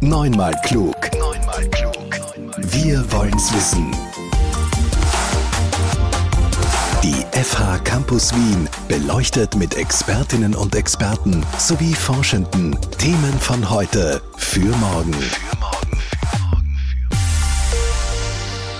[0.00, 0.94] Neunmal klug.
[1.18, 1.96] Neunmal klug.
[2.56, 3.90] Wir wollen's wissen.
[7.02, 14.60] Die FH Campus Wien beleuchtet mit Expertinnen und Experten sowie Forschenden Themen von heute für
[14.76, 15.16] morgen.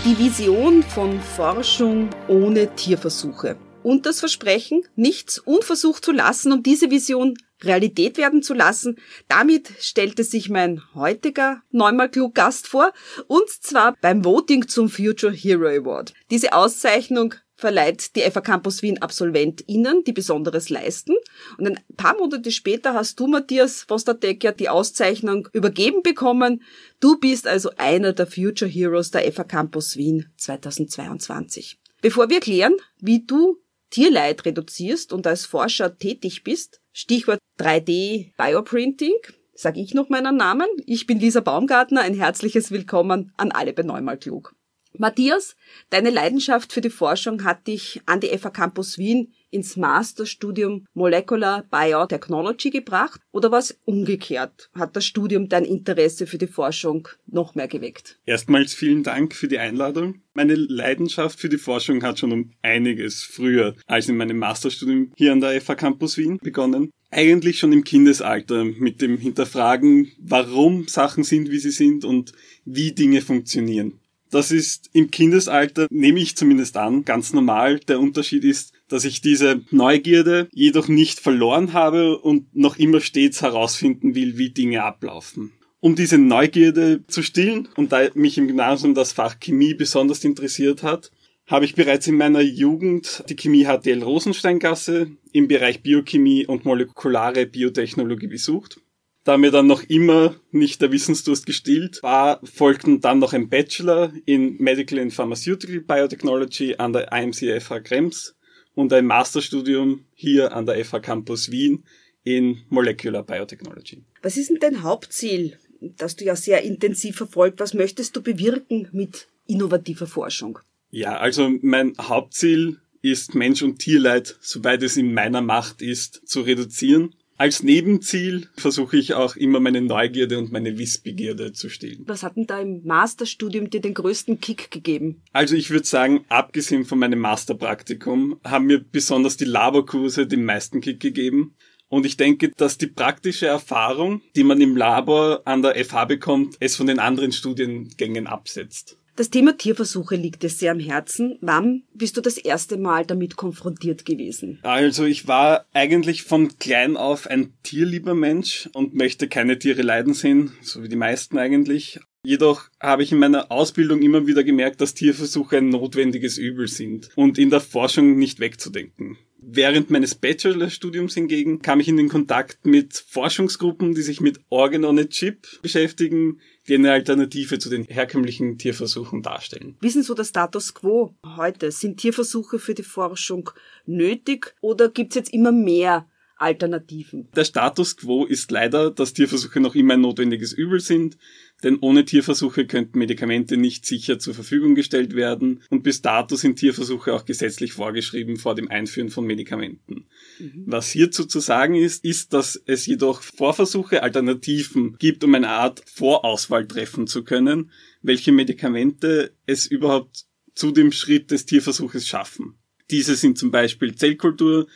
[0.04, 3.56] Die Vision von Forschung ohne Tierversuche.
[3.82, 8.96] Und das Versprechen, nichts unversucht zu lassen, um diese Vision Realität werden zu lassen.
[9.28, 12.92] Damit stellte sich mein heutiger neunmal klug Gast vor,
[13.26, 16.14] und zwar beim Voting zum Future Hero Award.
[16.30, 21.16] Diese Auszeichnung verleiht die FA Campus Wien AbsolventInnen, die Besonderes leisten.
[21.58, 26.62] Und ein paar Monate später hast du, Matthias Vostatek, die Auszeichnung übergeben bekommen.
[27.00, 31.78] Du bist also einer der Future Heroes der FA Campus Wien 2022.
[32.00, 33.58] Bevor wir klären, wie du
[33.90, 39.14] Tierleid reduzierst und als Forscher tätig bist, Stichwort 3D Bioprinting,
[39.54, 40.66] sage ich noch meinen Namen.
[40.84, 44.56] Ich bin Lisa Baumgartner, ein herzliches Willkommen an alle bei Neumal Klug.
[44.94, 45.54] Matthias,
[45.90, 51.64] deine Leidenschaft für die Forschung hat dich an die FA Campus Wien ins Masterstudium Molecular
[51.70, 54.70] Biotechnology gebracht oder was umgekehrt?
[54.74, 58.18] Hat das Studium dein Interesse für die Forschung noch mehr geweckt?
[58.26, 60.22] Erstmals vielen Dank für die Einladung.
[60.34, 65.32] Meine Leidenschaft für die Forschung hat schon um einiges früher als in meinem Masterstudium hier
[65.32, 66.90] an der FA Campus Wien begonnen.
[67.10, 72.32] Eigentlich schon im Kindesalter mit dem Hinterfragen, warum Sachen sind, wie sie sind und
[72.64, 73.98] wie Dinge funktionieren.
[74.30, 77.80] Das ist im Kindesalter, nehme ich zumindest an, ganz normal.
[77.88, 83.42] Der Unterschied ist, dass ich diese Neugierde jedoch nicht verloren habe und noch immer stets
[83.42, 85.52] herausfinden will, wie Dinge ablaufen.
[85.80, 90.82] Um diese Neugierde zu stillen und da mich im Gymnasium das Fach Chemie besonders interessiert
[90.82, 91.12] hat,
[91.46, 97.46] habe ich bereits in meiner Jugend die Chemie HTL Rosensteingasse im Bereich Biochemie und molekulare
[97.46, 98.80] Biotechnologie besucht
[99.28, 104.10] da mir dann noch immer nicht der Wissensdurst gestillt war, folgten dann noch ein Bachelor
[104.24, 108.37] in Medical and Pharmaceutical Biotechnology an der IMC FH Krems
[108.78, 111.82] und ein Masterstudium hier an der FH Campus Wien
[112.22, 114.04] in Molecular Biotechnology.
[114.22, 117.58] Was ist denn dein Hauptziel, das du ja sehr intensiv verfolgt?
[117.58, 120.60] Was möchtest du bewirken mit innovativer Forschung?
[120.92, 126.42] Ja, also mein Hauptziel ist Mensch- und Tierleid, soweit es in meiner Macht ist, zu
[126.42, 132.02] reduzieren als Nebenziel versuche ich auch immer meine Neugierde und meine Wissbegierde zu stillen.
[132.06, 135.22] Was hat denn da im Masterstudium dir den größten Kick gegeben?
[135.32, 140.80] Also ich würde sagen, abgesehen von meinem Masterpraktikum haben mir besonders die Laborkurse den meisten
[140.80, 141.54] Kick gegeben.
[141.88, 146.56] Und ich denke, dass die praktische Erfahrung, die man im Labor an der FH bekommt,
[146.60, 148.97] es von den anderen Studiengängen absetzt.
[149.18, 151.38] Das Thema Tierversuche liegt dir sehr am Herzen.
[151.40, 154.60] Wann bist du das erste Mal damit konfrontiert gewesen?
[154.62, 160.14] Also ich war eigentlich von klein auf ein tierlieber Mensch und möchte keine Tiere leiden
[160.14, 161.98] sehen, so wie die meisten eigentlich.
[162.22, 167.10] Jedoch habe ich in meiner Ausbildung immer wieder gemerkt, dass Tierversuche ein notwendiges Übel sind
[167.16, 169.18] und in der Forschung nicht wegzudenken.
[169.40, 174.84] Während meines Bachelorstudiums hingegen kam ich in den Kontakt mit Forschungsgruppen, die sich mit Organ
[174.84, 179.76] on a Chip beschäftigen, die eine Alternative zu den herkömmlichen Tierversuchen darstellen.
[179.80, 181.70] Wie ist denn so der Status quo heute?
[181.70, 183.50] Sind Tierversuche für die Forschung
[183.86, 187.28] nötig oder gibt es jetzt immer mehr Alternativen?
[187.34, 191.16] Der Status quo ist leider, dass Tierversuche noch immer ein notwendiges Übel sind,
[191.62, 196.56] denn ohne Tierversuche könnten Medikamente nicht sicher zur Verfügung gestellt werden und bis dato sind
[196.56, 200.06] Tierversuche auch gesetzlich vorgeschrieben vor dem Einführen von Medikamenten.
[200.38, 200.64] Mhm.
[200.66, 205.82] Was hierzu zu sagen ist, ist, dass es jedoch Vorversuche, Alternativen gibt, um eine Art
[205.86, 207.70] Vorauswahl treffen zu können,
[208.02, 212.54] welche Medikamente es überhaupt zu dem Schritt des Tierversuches schaffen.
[212.90, 214.66] Diese sind zum Beispiel Zellkultur,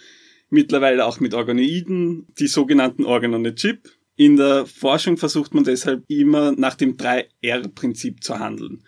[0.50, 3.88] mittlerweile auch mit Organoiden, die sogenannten Organ on a Chip.
[4.16, 8.84] In der Forschung versucht man deshalb immer nach dem 3R-Prinzip zu handeln.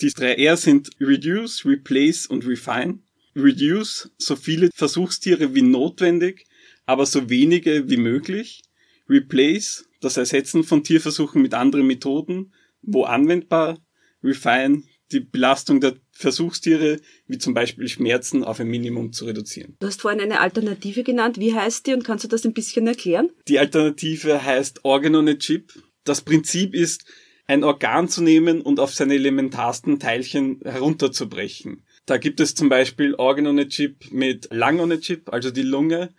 [0.00, 2.98] Die 3R sind Reduce, Replace und Refine.
[3.34, 6.46] Reduce, so viele Versuchstiere wie notwendig,
[6.84, 8.62] aber so wenige wie möglich.
[9.08, 12.52] Replace, das Ersetzen von Tierversuchen mit anderen Methoden,
[12.82, 13.78] wo anwendbar.
[14.22, 14.82] Refine,
[15.12, 19.76] die Belastung der Versuchstiere, wie zum Beispiel Schmerzen, auf ein Minimum zu reduzieren.
[19.78, 21.38] Du hast vorhin eine Alternative genannt.
[21.38, 23.30] Wie heißt die und kannst du das ein bisschen erklären?
[23.48, 25.72] Die Alternative heißt Organ on a Chip.
[26.04, 27.04] Das Prinzip ist,
[27.46, 31.84] ein Organ zu nehmen und auf seine elementarsten Teilchen herunterzubrechen.
[32.04, 35.50] Da gibt es zum Beispiel Organ on a Chip mit Lung on a Chip, also
[35.50, 36.12] die Lunge,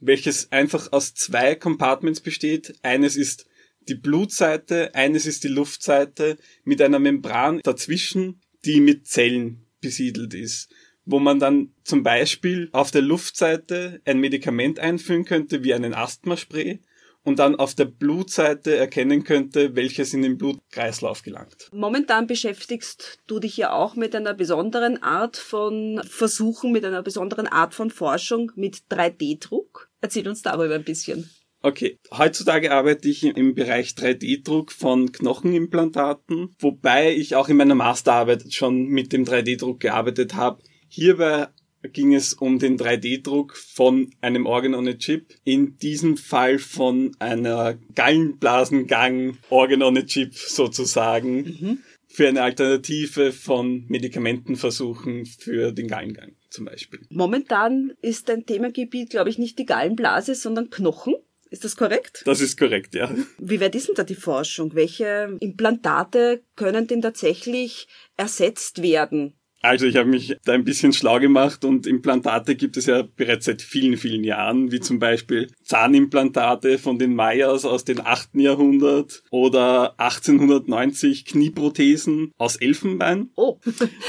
[0.00, 2.74] welches einfach aus zwei Compartments besteht.
[2.82, 3.47] Eines ist
[3.88, 10.70] die Blutseite, eines ist die Luftseite mit einer Membran dazwischen, die mit Zellen besiedelt ist,
[11.04, 16.80] wo man dann zum Beispiel auf der Luftseite ein Medikament einführen könnte wie einen Asthmaspray
[17.24, 21.68] und dann auf der Blutseite erkennen könnte, welches in den Blutkreislauf gelangt.
[21.72, 27.46] Momentan beschäftigst du dich ja auch mit einer besonderen Art von Versuchen, mit einer besonderen
[27.46, 29.90] Art von Forschung mit 3D-Druck.
[30.00, 31.28] Erzähl uns darüber ein bisschen.
[31.60, 38.52] Okay, heutzutage arbeite ich im Bereich 3D-Druck von Knochenimplantaten, wobei ich auch in meiner Masterarbeit
[38.52, 40.62] schon mit dem 3D-Druck gearbeitet habe.
[40.88, 41.48] Hierbei
[41.92, 45.34] ging es um den 3D-Druck von einem Organ on a Chip.
[45.44, 51.36] In diesem Fall von einer Gallenblasengang Organ on a Chip sozusagen.
[51.36, 51.78] Mhm.
[52.10, 57.00] Für eine Alternative von Medikamentenversuchen für den Gallengang zum Beispiel.
[57.10, 61.14] Momentan ist dein Themengebiet, glaube ich, nicht die Gallenblase, sondern Knochen.
[61.50, 62.22] Ist das korrekt?
[62.24, 63.10] Das ist korrekt, ja.
[63.38, 64.74] Wie weit ist denn da die Forschung?
[64.74, 69.34] Welche Implantate können denn tatsächlich ersetzt werden?
[69.60, 73.46] Also ich habe mich da ein bisschen schlau gemacht und Implantate gibt es ja bereits
[73.46, 78.36] seit vielen, vielen Jahren, wie zum Beispiel Zahnimplantate von den Mayas aus dem 8.
[78.36, 83.30] Jahrhundert oder 1890 Knieprothesen aus Elfenbein.
[83.34, 83.58] Oh.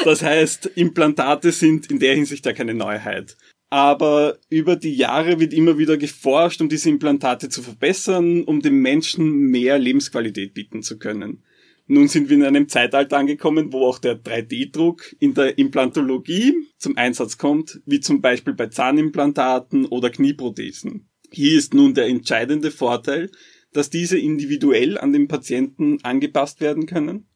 [0.05, 3.35] das heißt, Implantate sind in der Hinsicht ja keine Neuheit.
[3.69, 8.81] Aber über die Jahre wird immer wieder geforscht, um diese Implantate zu verbessern, um dem
[8.81, 11.43] Menschen mehr Lebensqualität bieten zu können.
[11.91, 16.97] Nun sind wir in einem Zeitalter angekommen, wo auch der 3D-Druck in der Implantologie zum
[16.97, 21.09] Einsatz kommt, wie zum Beispiel bei Zahnimplantaten oder Knieprothesen.
[21.31, 23.31] Hier ist nun der entscheidende Vorteil,
[23.73, 27.27] dass diese individuell an den Patienten angepasst werden können.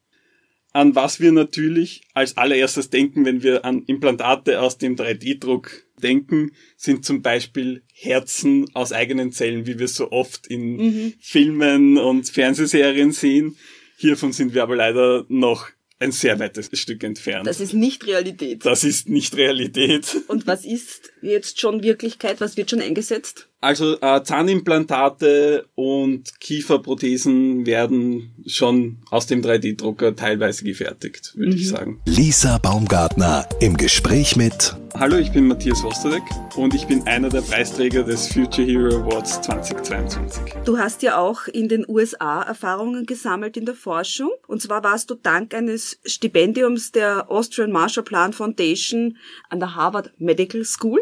[0.72, 6.52] An was wir natürlich als allererstes denken, wenn wir an Implantate aus dem 3D-Druck denken,
[6.76, 11.14] sind zum Beispiel Herzen aus eigenen Zellen, wie wir so oft in mhm.
[11.20, 13.56] Filmen und Fernsehserien sehen.
[13.96, 15.68] Hiervon sind wir aber leider noch
[15.98, 17.46] ein sehr weites Stück entfernt.
[17.46, 18.64] Das ist nicht Realität.
[18.66, 20.22] Das ist nicht Realität.
[20.28, 22.40] Und was ist jetzt schon Wirklichkeit?
[22.40, 23.48] Was wird schon eingesetzt?
[23.64, 31.56] Also äh, Zahnimplantate und Kieferprothesen werden schon aus dem 3D-Drucker teilweise gefertigt, würde mhm.
[31.56, 32.00] ich sagen.
[32.04, 36.22] Lisa Baumgartner im Gespräch mit Hallo, ich bin Matthias Wosterdek
[36.56, 40.54] und ich bin einer der Preisträger des Future Hero Awards 2022.
[40.64, 44.30] Du hast ja auch in den USA Erfahrungen gesammelt in der Forschung.
[44.46, 49.16] Und zwar warst du dank eines Stipendiums der Austrian Marshall Plan Foundation
[49.48, 51.00] an der Harvard Medical School.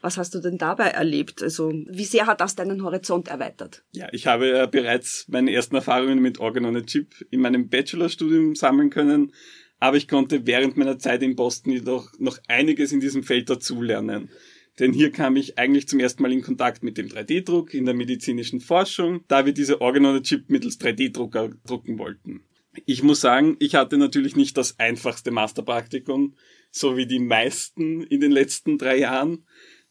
[0.00, 1.42] Was hast du denn dabei erlebt?
[1.42, 3.84] Also, wie sehr hat das deinen Horizont erweitert?
[3.92, 7.68] Ja, ich habe ja bereits meine ersten Erfahrungen mit Organ on a Chip in meinem
[7.68, 9.32] Bachelorstudium sammeln können
[9.78, 14.30] aber ich konnte während meiner Zeit in Boston jedoch noch einiges in diesem Feld dazulernen.
[14.78, 17.94] Denn hier kam ich eigentlich zum ersten Mal in Kontakt mit dem 3D-Druck in der
[17.94, 22.42] medizinischen Forschung, da wir diese Organ-on-a-Chip mittels 3D-Drucker drucken wollten.
[22.84, 26.34] Ich muss sagen, ich hatte natürlich nicht das einfachste Masterpraktikum,
[26.70, 29.45] so wie die meisten in den letzten drei Jahren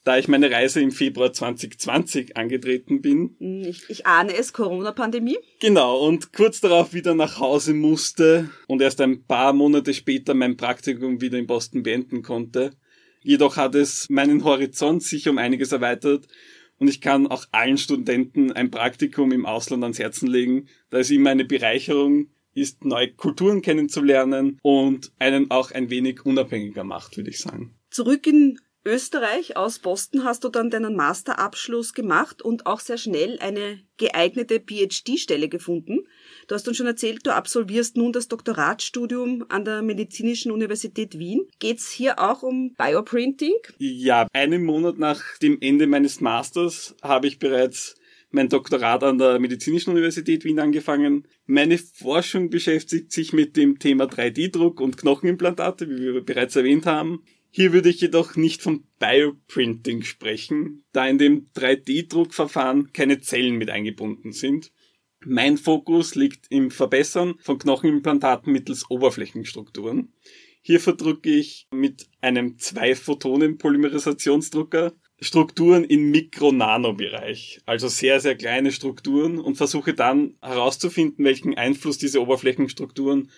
[0.06, 3.36] da ich meine Reise im Februar 2020 angetreten bin.
[3.40, 5.38] Hm, ich, ich ahne es, Corona-Pandemie.
[5.60, 10.58] Genau, und kurz darauf wieder nach Hause musste und erst ein paar Monate später mein
[10.58, 12.72] Praktikum wieder in Boston beenden konnte.
[13.24, 16.28] Jedoch hat es meinen Horizont sicher um einiges erweitert
[16.78, 21.10] und ich kann auch allen Studenten ein Praktikum im Ausland ans Herzen legen, da es
[21.10, 27.32] immer eine Bereicherung ist, neue Kulturen kennenzulernen und einen auch ein wenig unabhängiger macht, würde
[27.32, 27.76] ich sagen.
[27.90, 33.40] Zurück in Österreich aus Boston hast du dann deinen Masterabschluss gemacht und auch sehr schnell
[33.40, 36.06] eine geeignete PhD-Stelle gefunden.
[36.48, 41.48] Du hast uns schon erzählt, du absolvierst nun das Doktoratstudium an der Medizinischen Universität Wien.
[41.58, 43.56] Geht's hier auch um Bioprinting?
[43.80, 47.96] Ja, einen Monat nach dem Ende meines Masters habe ich bereits
[48.30, 51.28] mein Doktorat an der Medizinischen Universität Wien angefangen.
[51.48, 57.24] Meine Forschung beschäftigt sich mit dem Thema 3D-Druck und Knochenimplantate, wie wir bereits erwähnt haben.
[57.58, 63.70] Hier würde ich jedoch nicht von Bioprinting sprechen, da in dem 3D-Druckverfahren keine Zellen mit
[63.70, 64.74] eingebunden sind.
[65.24, 70.12] Mein Fokus liegt im Verbessern von Knochenimplantaten mittels Oberflächenstrukturen.
[70.64, 79.56] Hier verdrucke ich mit einem Zwei-Photonen-Polymerisationsdrucker Strukturen im Mikro-Nano-Bereich, also sehr, sehr kleine Strukturen und
[79.56, 83.32] versuche dann herauszufinden, welchen Einfluss diese Oberflächenstrukturen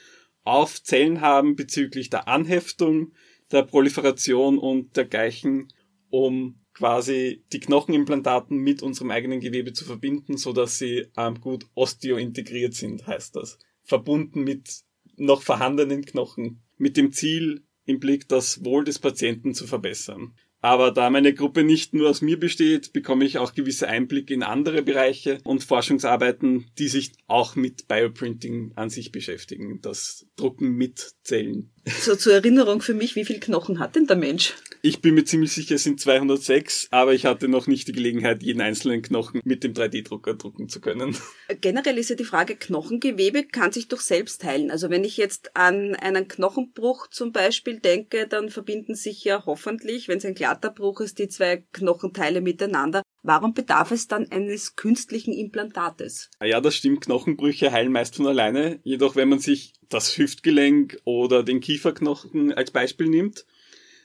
[0.43, 3.11] auf Zellen haben bezüglich der Anheftung,
[3.51, 5.67] der Proliferation und dergleichen,
[6.09, 11.65] um quasi die Knochenimplantaten mit unserem eigenen Gewebe zu verbinden, so dass sie ähm, gut
[11.73, 13.57] osteointegriert sind, heißt das.
[13.83, 14.81] Verbunden mit
[15.15, 20.35] noch vorhandenen Knochen, mit dem Ziel im Blick, das Wohl des Patienten zu verbessern.
[20.67, 24.43] Aber da meine Gruppe nicht nur aus mir besteht, bekomme ich auch gewisse Einblicke in
[24.43, 31.13] andere Bereiche und Forschungsarbeiten, die sich auch mit Bioprinting an sich beschäftigen, das Drucken mit
[31.23, 31.71] Zellen.
[32.01, 34.55] So zur Erinnerung für mich, wie viel Knochen hat denn der Mensch?
[34.87, 38.41] Ich bin mir ziemlich sicher, es sind 206, aber ich hatte noch nicht die Gelegenheit,
[38.41, 41.17] jeden einzelnen Knochen mit dem 3D-Drucker drucken zu können.
[41.59, 44.71] Generell ist ja die Frage, Knochengewebe kann sich doch selbst heilen.
[44.71, 50.07] Also wenn ich jetzt an einen Knochenbruch zum Beispiel denke, dann verbinden sich ja hoffentlich,
[50.07, 53.03] wenn es ein glatter Bruch ist, die zwei Knochenteile miteinander.
[53.23, 56.29] Warum bedarf es dann eines künstlichen Implantates?
[56.41, 57.01] Ja, das stimmt.
[57.01, 58.79] Knochenbrüche heilen meist von alleine.
[58.85, 63.45] Jedoch, wenn man sich das Hüftgelenk oder den Kieferknochen als Beispiel nimmt,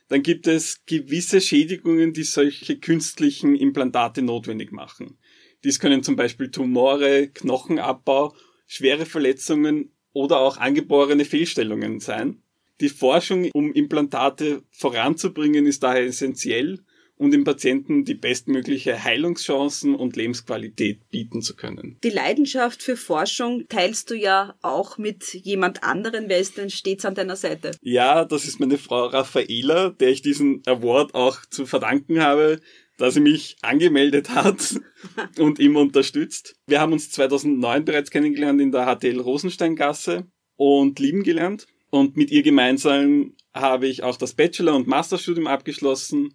[0.09, 5.19] dann gibt es gewisse Schädigungen, die solche künstlichen Implantate notwendig machen.
[5.65, 8.35] Dies können zum Beispiel Tumore, Knochenabbau,
[8.67, 12.43] schwere Verletzungen oder auch angeborene Fehlstellungen sein.
[12.81, 16.81] Die Forschung, um Implantate voranzubringen, ist daher essentiell
[17.23, 21.97] und dem Patienten die bestmögliche Heilungschancen und Lebensqualität bieten zu können.
[22.03, 26.29] Die Leidenschaft für Forschung teilst du ja auch mit jemand anderen.
[26.29, 27.71] Wer ist denn stets an deiner Seite?
[27.81, 32.61] Ja, das ist meine Frau Raffaela, der ich diesen Award auch zu verdanken habe
[32.99, 34.81] dass sie mich angemeldet hat
[35.39, 36.55] und immer unterstützt.
[36.67, 40.27] Wir haben uns 2009 bereits kennengelernt in der HTL Rosensteingasse
[40.57, 41.67] und lieben gelernt.
[41.91, 46.35] Und mit ihr gemeinsam habe ich auch das Bachelor- und Masterstudium abgeschlossen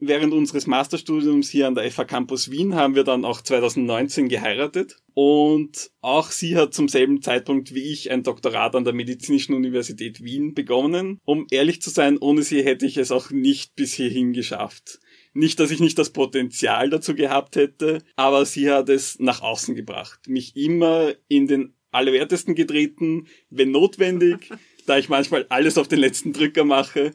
[0.00, 4.96] während unseres Masterstudiums hier an der FH Campus Wien haben wir dann auch 2019 geheiratet.
[5.14, 10.24] Und auch sie hat zum selben Zeitpunkt wie ich ein Doktorat an der Medizinischen Universität
[10.24, 11.18] Wien begonnen.
[11.24, 14.98] Um ehrlich zu sein, ohne sie hätte ich es auch nicht bis hierhin geschafft.
[15.32, 19.74] Nicht, dass ich nicht das Potenzial dazu gehabt hätte, aber sie hat es nach außen
[19.74, 20.20] gebracht.
[20.26, 24.50] Mich immer in den Allerwertesten getreten, wenn notwendig,
[24.86, 27.12] da ich manchmal alles auf den letzten Drücker mache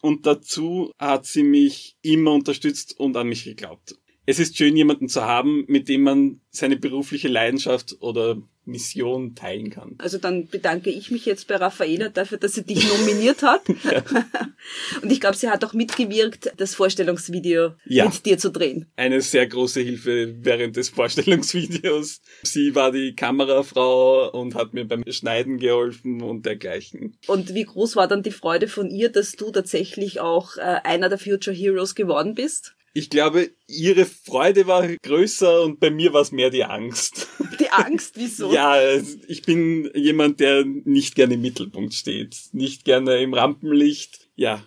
[0.00, 3.96] und dazu hat sie mich immer unterstützt und an mich geglaubt.
[4.30, 9.70] Es ist schön, jemanden zu haben, mit dem man seine berufliche Leidenschaft oder Mission teilen
[9.70, 9.96] kann.
[9.98, 13.62] Also dann bedanke ich mich jetzt bei Raffaela dafür, dass sie dich nominiert hat.
[15.02, 18.04] Und ich glaube, sie hat auch mitgewirkt, das Vorstellungsvideo ja.
[18.04, 18.86] mit dir zu drehen.
[18.94, 22.20] Eine sehr große Hilfe während des Vorstellungsvideos.
[22.44, 27.16] Sie war die Kamerafrau und hat mir beim Schneiden geholfen und dergleichen.
[27.26, 31.08] Und wie groß war dann die Freude von ihr, dass du tatsächlich auch äh, einer
[31.08, 32.76] der Future Heroes geworden bist?
[32.92, 37.28] Ich glaube, ihre Freude war größer und bei mir war es mehr die Angst.
[37.60, 38.52] Die Angst, wieso?
[38.54, 38.80] ja,
[39.28, 44.30] ich bin jemand, der nicht gerne im Mittelpunkt steht, nicht gerne im Rampenlicht.
[44.34, 44.64] Ja,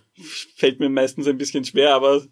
[0.56, 2.24] fällt mir meistens ein bisschen schwer, aber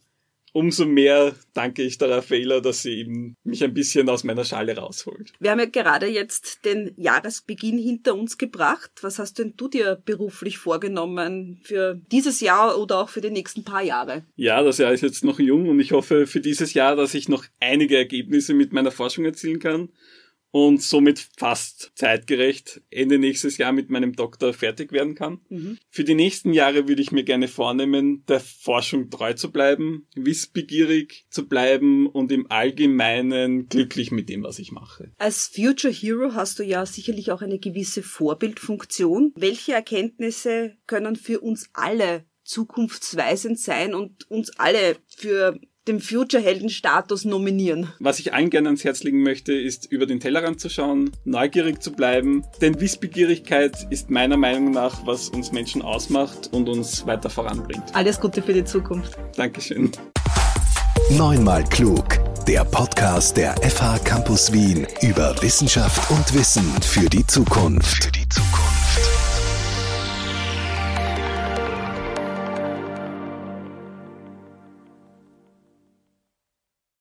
[0.54, 4.78] umso mehr danke ich der Raffaela, dass sie eben mich ein bisschen aus meiner Schale
[4.78, 5.34] rausholt.
[5.40, 8.92] Wir haben ja gerade jetzt den Jahresbeginn hinter uns gebracht.
[9.02, 13.64] Was hast denn du dir beruflich vorgenommen für dieses Jahr oder auch für die nächsten
[13.64, 14.26] paar Jahre?
[14.36, 17.30] Ja, das Jahr ist jetzt noch jung und ich hoffe für dieses Jahr, dass ich
[17.30, 19.90] noch einige Ergebnisse mit meiner Forschung erzielen kann
[20.52, 25.40] und somit fast zeitgerecht Ende nächstes Jahr mit meinem Doktor fertig werden kann.
[25.50, 25.78] Mhm.
[25.90, 31.26] Für die nächsten Jahre würde ich mir gerne vornehmen, der Forschung treu zu bleiben, wissbegierig
[31.30, 35.12] zu bleiben und im Allgemeinen glücklich mit dem, was ich mache.
[35.18, 39.32] Als Future Hero hast du ja sicherlich auch eine gewisse Vorbildfunktion.
[39.36, 45.58] Welche Erkenntnisse können für uns alle zukunftsweisend sein und uns alle für
[45.88, 47.92] dem Future-Helden-Status nominieren.
[48.00, 51.82] Was ich allen gerne ans Herz legen möchte, ist über den Tellerrand zu schauen, neugierig
[51.82, 57.30] zu bleiben, denn Wissbegierigkeit ist meiner Meinung nach, was uns Menschen ausmacht und uns weiter
[57.30, 57.84] voranbringt.
[57.94, 59.18] Alles Gute für die Zukunft.
[59.36, 59.92] Dankeschön.
[61.18, 62.06] Neunmal klug.
[62.48, 68.06] Der Podcast der FH Campus Wien über Wissenschaft und Wissen für die Zukunft.
[68.06, 68.71] Für die Zukunft.